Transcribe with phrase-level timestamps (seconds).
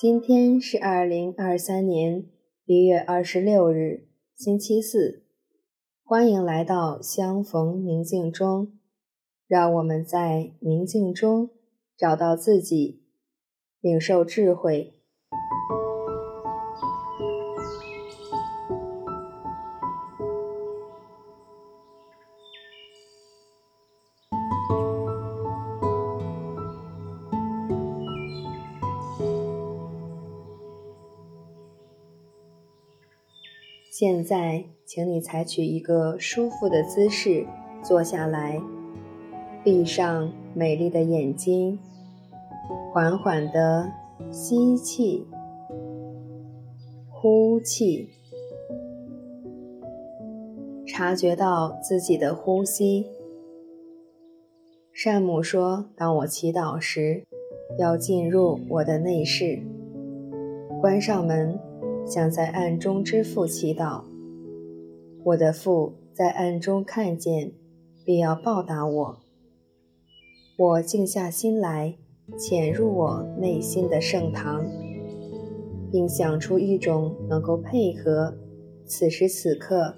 [0.00, 2.24] 今天是二零二三年
[2.66, 4.06] 一月二十六日，
[4.36, 5.24] 星期四。
[6.04, 8.78] 欢迎来到相逢宁静中，
[9.48, 11.50] 让我们在宁静中
[11.96, 13.02] 找到自己，
[13.80, 14.94] 领受智慧。
[34.00, 37.44] 现在，请你采取一个舒服的姿势
[37.82, 38.62] 坐下来，
[39.64, 41.76] 闭上美丽的眼睛，
[42.92, 43.90] 缓缓地
[44.30, 45.26] 吸气、
[47.10, 48.08] 呼气，
[50.86, 53.04] 察觉到自己的呼吸。
[54.92, 57.24] 善母说：“当我祈祷时，
[57.80, 59.58] 要进入我的内室，
[60.80, 61.58] 关上门。”
[62.08, 64.02] 想在暗中之父祈祷，
[65.24, 67.52] 我的父在暗中看见，
[68.02, 69.18] 必要报答我。
[70.56, 71.96] 我静下心来，
[72.38, 74.64] 潜入我内心的圣堂，
[75.92, 78.34] 并想出一种能够配合
[78.86, 79.96] 此时此刻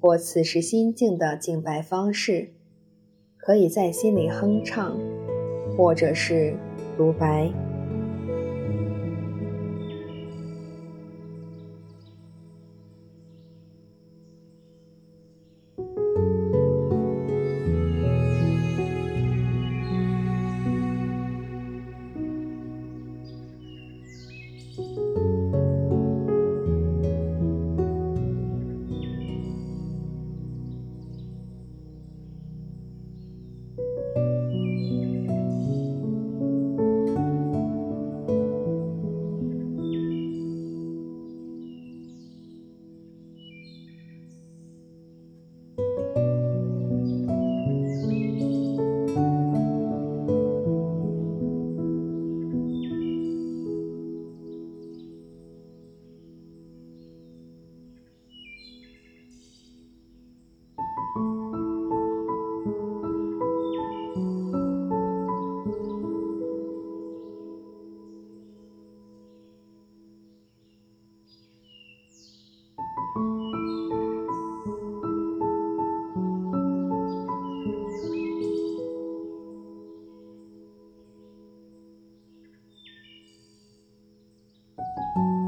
[0.00, 2.48] 我此时心境的敬拜方式，
[3.36, 4.98] 可以在心里哼唱，
[5.76, 6.56] 或者是
[6.96, 7.48] 独白。
[84.76, 85.43] Música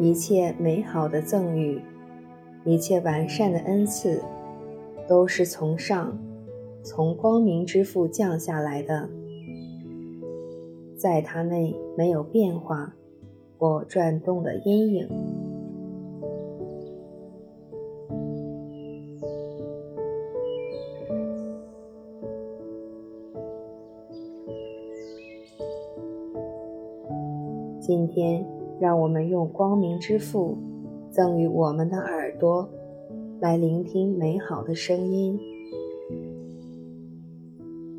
[0.00, 1.82] 一切美好的赠与，
[2.64, 4.22] 一切完善的恩赐，
[5.08, 6.16] 都是从上，
[6.84, 9.08] 从光明之父降下来的，
[10.96, 12.94] 在它内没有变化
[13.58, 15.08] 或转动的阴影。
[27.80, 28.57] 今天。
[28.80, 30.56] 让我们用光明之父
[31.10, 32.68] 赠予我们的耳朵，
[33.40, 35.38] 来聆听美好的声音。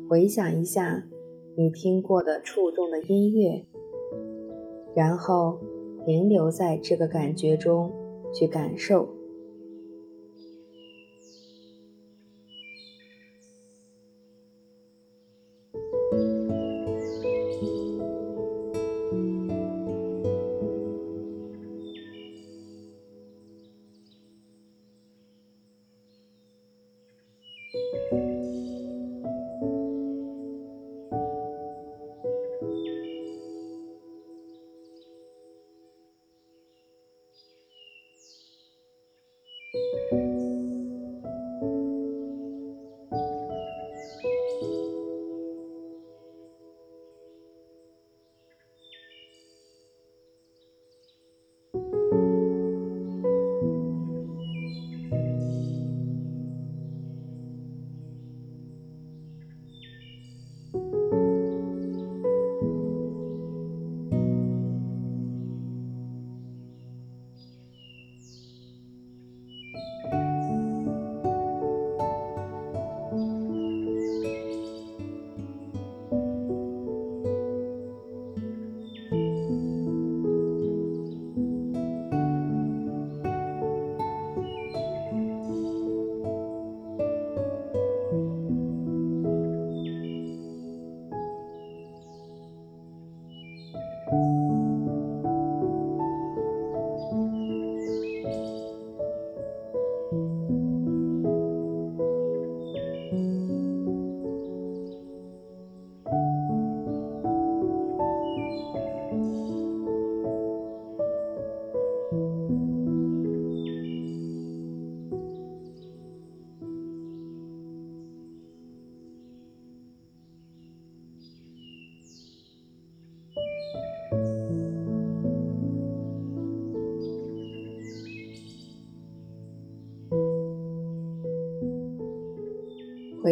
[0.08, 1.04] 回想一下
[1.56, 3.64] 你听过的触动的音乐，
[4.94, 5.58] 然后
[6.04, 7.92] 停留在这个感觉中
[8.32, 9.08] 去感受。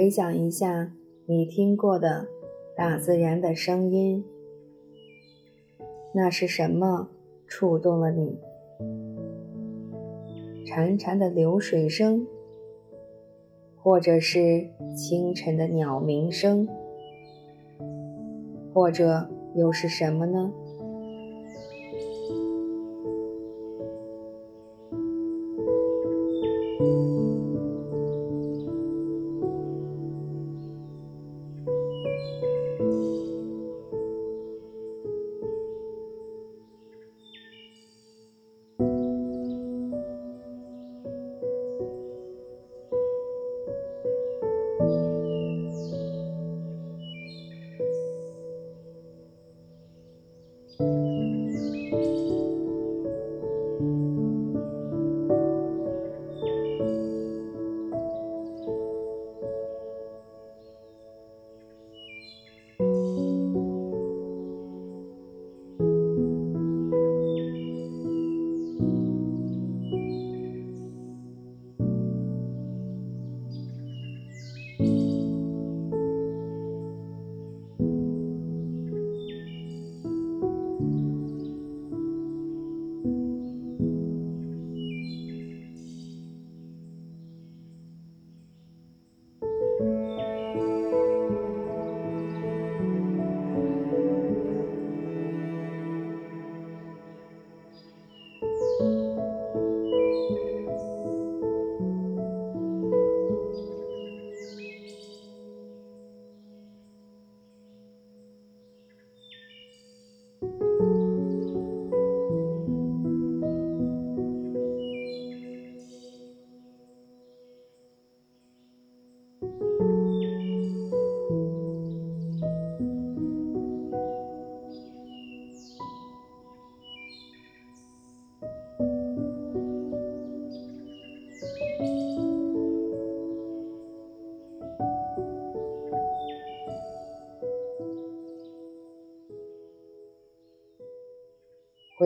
[0.09, 0.91] 回想一下
[1.27, 2.27] 你听过的
[2.75, 4.25] 大自然的声音，
[6.15, 7.11] 那是什么
[7.47, 8.39] 触动了你？
[10.65, 12.27] 潺潺的流水声，
[13.77, 16.67] 或者是清晨的鸟鸣声，
[18.73, 20.51] 或者又是什么呢？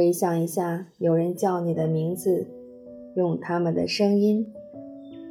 [0.02, 2.48] 回想一下，有人叫你的名字，
[3.14, 4.52] 用他们的声音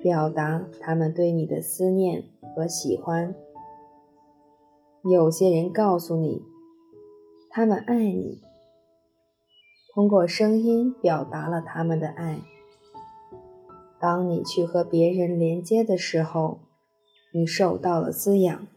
[0.01, 2.23] 表达他们对你的思念
[2.55, 3.35] 和喜欢。
[5.03, 6.41] 有些人告诉你，
[7.49, 8.39] 他们爱你，
[9.93, 12.39] 通过声音表达了他们的爱。
[13.99, 16.59] 当你去和别人连接的时候，
[17.33, 18.67] 你受到了滋养。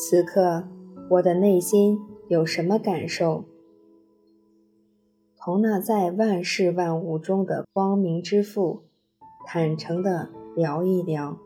[0.00, 0.62] 此刻
[1.10, 3.46] 我的内心有什么感受？
[5.36, 8.84] 同那在万事万物中的光明之父
[9.44, 11.36] 坦诚地聊一聊。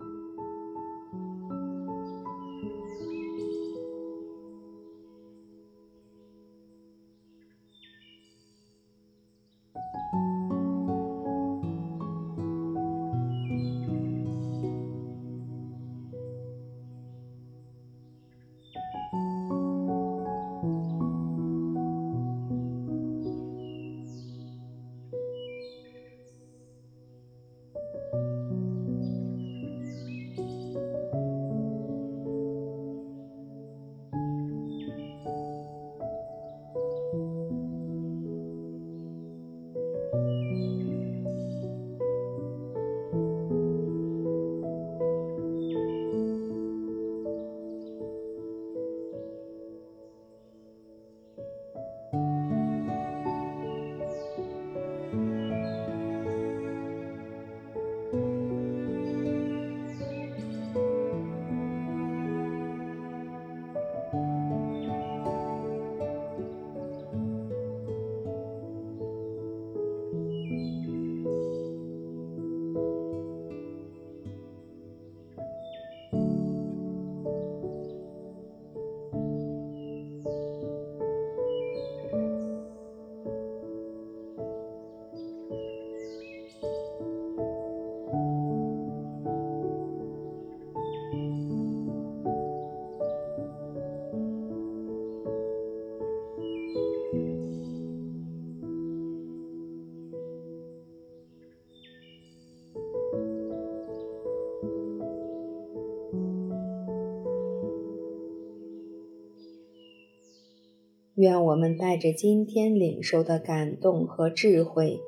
[111.22, 114.98] 愿我们带着今天领受的感动和智慧，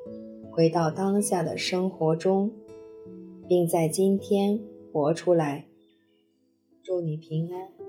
[0.49, 2.53] 回到当下的生活中，
[3.49, 4.57] 并在今天
[4.93, 5.65] 活出来。
[6.81, 7.84] 祝你平安。